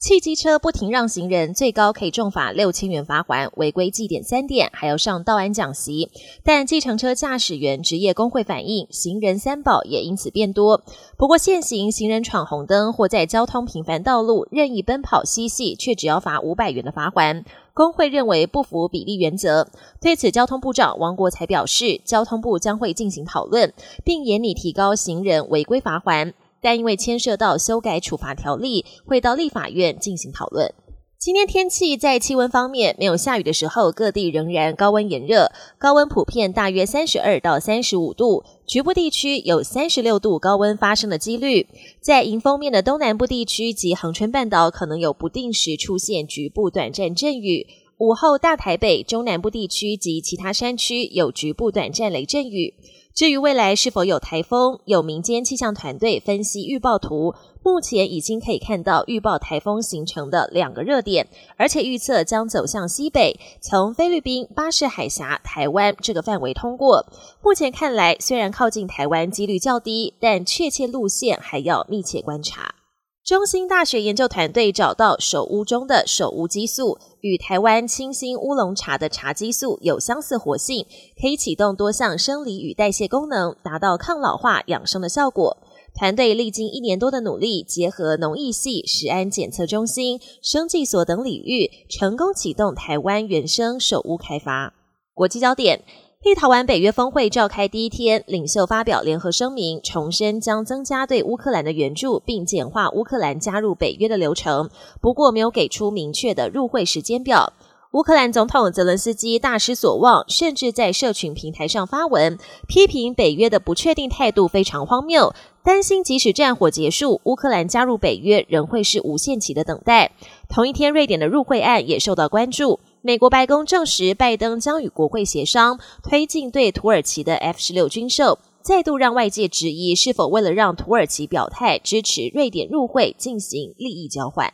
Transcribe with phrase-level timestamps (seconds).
[0.00, 6.10] 汽机车不停让行人，最高可以重罚六千元罚款；违规记点三点，还要上道安讲习。
[6.42, 10.82] 但计程车驾驶员职业工会反映，行人三宝也因此变多。
[11.18, 17.44] 不过，现行行人闯红灯或在交通频繁道路任意奔跑嬉戏，却只要罚五百元的罚款。
[17.74, 19.68] 工会认为不符比例原则。
[20.00, 26.32] 对此，交通部长王国才表示，交通部将会进行讨论，并严拟提高行人违规罚款。
[26.60, 30.72] 但因为牵涉到修改处罚条例，会到立法院进行讨论。
[31.18, 41.66] 今天天气在气温方面，没有下雨的时候，各地仍然高温炎热，高温普遍大约三十二到三十五度，局部地区有三十六度高温发生的几率。
[42.00, 47.66] 在迎风面的东南部地区及恒春半岛，可能有不定时出现局部短暂阵雨。
[48.00, 52.72] 午后大台北、中南部地区及其他山区有局部短暂雷阵雨。
[53.14, 67.04] 至于未来是否有台风，有民间气象团队分析预报图，目前已经可以看到预报台风形成的两个热点，而且预测将走向西北，从菲律宾、巴士海峡、台湾这个范围通过。
[67.42, 72.76] 目前看来，虽然靠近台湾几率较低，但确切路线还要密切观察。
[73.22, 80.86] 中兴大学研究团队找到手乌中的手乌激素与台湾清新乌龙茶的茶激素有相似活性，
[81.20, 85.58] 可以启动多项生理与代谢功能，达到抗老化养生的效果。
[85.94, 94.72] 团队历经一年多的努力，结合农艺系、食安检测中心、生技所等领域，成功启动台湾原生首乌开发。
[95.14, 95.82] 国际焦点。
[96.22, 104.68] 立陶宛北约峰会召开第一天，领袖发表联合声明，重申将增加对乌克兰的援助，并简化乌克兰加入北约的流程。
[105.00, 107.54] 不过，没有给出明确的入会时间表。
[107.92, 120.12] 乌克兰总统泽伦斯基大失所望，甚至在社群平台上发文批评北约的不确定态度非常荒谬，担心即使战火结束，乌克兰加入北约仍会是无限期的等待。
[120.50, 122.78] 同一天，瑞典的入会案也受到关注。
[123.02, 134.52] 美国白宫证实，拜登将与国会协商推进对土耳其的 F 十六军售，再度让外界质疑是否为了让土耳其表态支持瑞典入会进行利益交换。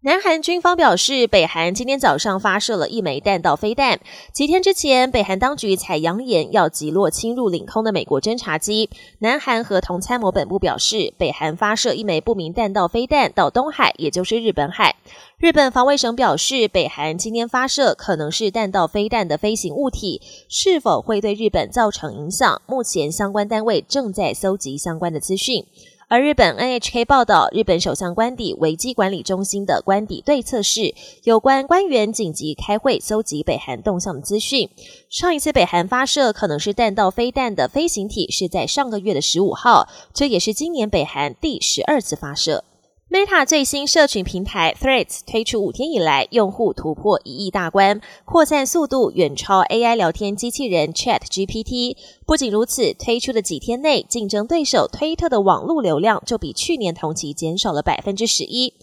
[0.00, 3.98] 南韩军方表示，北韩今天早上发射了一枚弹道飞弹。
[4.32, 8.88] 几天之前，北韩当局才扬言要击落侵入领空的美国侦察机。
[9.18, 14.94] 南韩和同参谋本部表示，北韩发射一枚不明弹道飞弹到东海，也就是日本海。
[15.36, 22.62] 日本防卫省表示，北韩今天发射可能是弹道飞弹的飞行物体，是否会对日本造成影响？
[22.66, 25.64] 目前相关单位正在搜集相关的资讯。
[26.10, 34.70] 而日本 NHK 报道，日本首相官邸危机管理中心的官邸对策是，有关官员紧急开会搜集北韩动向的资讯。
[35.10, 42.64] 上一次北韩发射可能是弹道飞弹的飞行体是在上个月的十五号，这也是今年北韩第十二次发射。
[43.10, 51.96] Meta 最新社群平台 Threads 推出五天以来，用户突破一亿大关，扩散速度远超 AI 聊天机器人 Chat GPT。
[52.26, 58.74] 不仅如此，推出的几天内，竞争对手推特的网络流量就比去年同期减少了百分之十一。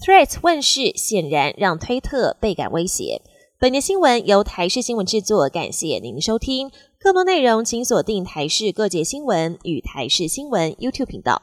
[0.00, 3.20] Threads 问世显然让推特倍感威胁。
[3.58, 6.70] 本节新闻由台视新闻制作，感谢您收听。
[7.00, 11.42] 更多内容请锁定台视各界新闻与台视新闻 YouTube 频道。